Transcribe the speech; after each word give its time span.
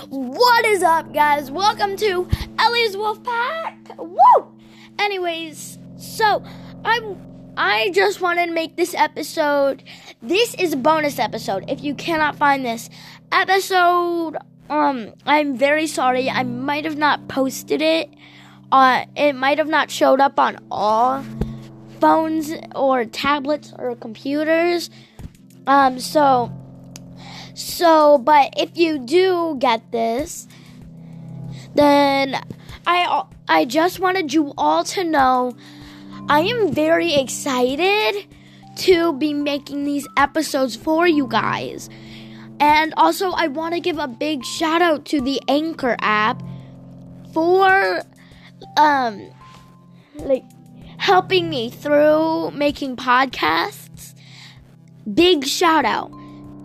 is 0.00 0.82
up, 0.82 1.12
guys? 1.12 1.50
Welcome 1.50 1.96
to 1.96 2.26
Ellie's 2.58 2.96
Wolf 2.96 3.22
Pack. 3.22 3.98
Woo! 3.98 4.58
Anyways, 4.98 5.78
so 5.96 6.42
I'm 6.84 7.16
I 7.56 7.90
just 7.90 8.20
wanted 8.20 8.46
to 8.46 8.52
make 8.52 8.76
this 8.76 8.94
episode. 8.94 9.82
This 10.22 10.54
is 10.54 10.72
a 10.72 10.76
bonus 10.76 11.18
episode. 11.18 11.64
If 11.68 11.82
you 11.82 11.94
cannot 11.94 12.36
find 12.36 12.64
this 12.64 12.88
episode, 13.30 14.36
um, 14.70 15.12
I'm 15.26 15.56
very 15.56 15.86
sorry. 15.86 16.30
I 16.30 16.44
might 16.44 16.84
have 16.84 16.96
not 16.96 17.28
posted 17.28 17.82
it. 17.82 18.08
Uh, 18.72 19.04
it 19.16 19.34
might 19.34 19.58
have 19.58 19.68
not 19.68 19.90
showed 19.90 20.20
up 20.20 20.38
on 20.38 20.64
all 20.70 21.24
phones 22.00 22.52
or 22.74 23.04
tablets 23.04 23.74
or 23.78 23.96
computers. 23.96 24.88
Um, 25.66 26.00
so 26.00 26.50
so, 27.60 28.18
but 28.18 28.54
if 28.56 28.76
you 28.76 28.98
do 28.98 29.56
get 29.58 29.92
this, 29.92 30.48
then 31.74 32.40
I 32.86 33.24
I 33.48 33.64
just 33.66 34.00
wanted 34.00 34.32
you 34.32 34.54
all 34.56 34.82
to 34.84 35.04
know 35.04 35.54
I 36.28 36.40
am 36.40 36.72
very 36.72 37.14
excited 37.14 38.26
to 38.76 39.12
be 39.12 39.34
making 39.34 39.84
these 39.84 40.08
episodes 40.16 40.74
for 40.74 41.06
you 41.06 41.26
guys. 41.26 41.90
And 42.58 42.94
also 42.96 43.30
I 43.30 43.48
want 43.48 43.74
to 43.74 43.80
give 43.80 43.98
a 43.98 44.08
big 44.08 44.44
shout 44.44 44.80
out 44.80 45.04
to 45.06 45.20
the 45.20 45.40
Anchor 45.48 45.96
app 46.00 46.42
for 47.32 48.02
um 48.76 49.30
like 50.16 50.44
helping 50.98 51.50
me 51.50 51.68
through 51.70 52.52
making 52.52 52.96
podcasts. 52.96 54.14
Big 55.12 55.44
shout 55.44 55.84
out. 55.84 56.19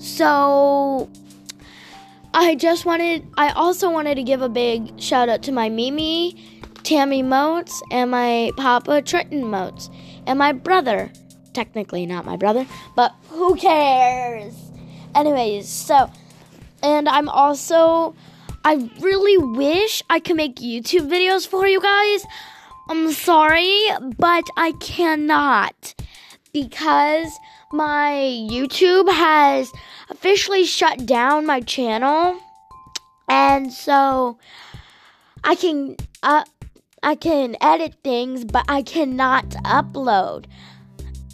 So 0.00 1.10
I 2.32 2.54
just 2.54 2.86
wanted 2.86 3.26
I 3.36 3.50
also 3.50 3.90
wanted 3.90 4.14
to 4.14 4.22
give 4.22 4.40
a 4.40 4.48
big 4.48 4.98
shout 4.98 5.28
out 5.28 5.42
to 5.42 5.52
my 5.52 5.68
Mimi, 5.68 6.42
Tammy 6.84 7.22
Moats, 7.22 7.82
and 7.90 8.10
my 8.10 8.50
Papa 8.56 9.02
Trenton 9.02 9.44
Moats, 9.44 9.90
and 10.26 10.38
my 10.38 10.52
brother. 10.52 11.12
Technically 11.52 12.06
not 12.06 12.24
my 12.24 12.36
brother, 12.36 12.66
but 12.96 13.14
who 13.28 13.56
cares? 13.56 14.54
Anyways, 15.14 15.68
so 15.68 16.10
and 16.82 17.06
I'm 17.06 17.28
also 17.28 18.14
I 18.64 18.90
really 19.00 19.36
wish 19.36 20.02
I 20.08 20.18
could 20.18 20.36
make 20.36 20.56
YouTube 20.56 21.10
videos 21.10 21.46
for 21.46 21.66
you 21.66 21.80
guys. 21.80 22.24
I'm 22.88 23.12
sorry, 23.12 23.84
but 24.16 24.44
I 24.56 24.72
cannot 24.80 25.94
because 26.52 27.38
my 27.72 28.12
YouTube 28.50 29.10
has 29.10 29.72
officially 30.08 30.64
shut 30.64 31.06
down 31.06 31.46
my 31.46 31.60
channel. 31.60 32.38
And 33.28 33.72
so 33.72 34.38
I 35.44 35.54
can 35.54 35.96
uh, 36.22 36.44
I 37.02 37.14
can 37.14 37.56
edit 37.60 37.94
things, 38.02 38.44
but 38.44 38.64
I 38.68 38.82
cannot 38.82 39.48
upload. 39.64 40.46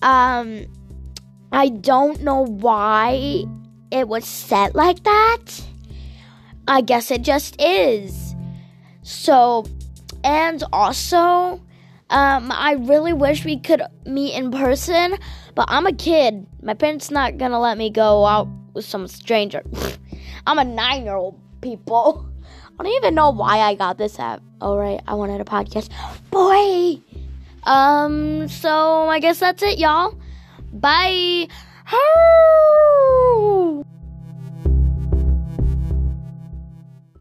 Um 0.03 0.67
I 1.53 1.69
don't 1.69 2.23
know 2.23 2.45
why 2.45 3.45
it 3.91 4.09
was 4.09 4.25
set 4.25 4.75
like 4.75 5.05
that. 5.05 5.45
I 6.69 6.81
guess 6.81 7.11
it 7.11 7.23
just 7.23 7.61
is. 7.61 8.35
So 9.03 9.65
and 10.25 10.63
also 10.73 11.61
um, 12.11 12.53
I 12.53 12.73
really 12.79 13.13
wish 13.13 13.45
we 13.45 13.59
could 13.59 13.83
meet 14.05 14.35
in 14.35 14.51
person, 14.51 15.17
but 15.55 15.67
I'm 15.69 15.87
a 15.87 15.93
kid. 15.93 16.47
My 16.63 16.75
parents 16.75 17.11
not 17.11 17.39
gonna 17.39 17.59
let 17.59 17.77
me 17.79 17.91
go 17.91 18.25
out 18.25 18.49
with 18.75 18.85
some 18.85 19.09
stranger. 19.09 19.63
I'm 20.47 20.59
a 20.59 20.65
nine-year-old, 20.65 21.41
people. 21.61 22.29
I 22.79 22.83
don't 22.83 22.93
even 22.93 23.15
know 23.15 23.31
why 23.31 23.59
I 23.59 23.75
got 23.75 23.99
this 23.99 24.19
app. 24.19 24.43
All 24.61 24.79
right, 24.79 25.01
I 25.09 25.15
wanted 25.15 25.41
a 25.41 25.45
podcast. 25.45 25.91
Boy. 26.31 27.01
Um. 27.65 28.49
So 28.49 29.09
I 29.09 29.19
guess 29.19 29.41
that's 29.41 29.63
it, 29.63 29.79
y'all. 29.79 30.17
Bye. 30.73 31.49